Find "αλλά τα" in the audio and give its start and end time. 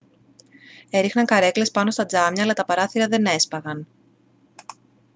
2.43-2.65